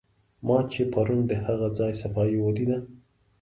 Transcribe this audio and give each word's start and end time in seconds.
ما 0.47 0.57
چې 0.71 0.81
پرون 0.93 1.21
د 1.27 1.33
هغه 1.45 1.67
ځای 1.77 1.93
صفایي 2.01 2.37
ولیده. 2.41 2.77